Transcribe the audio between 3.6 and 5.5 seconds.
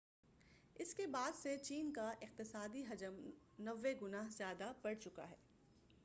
90 گنا زیادہ بڑھ چکا ہے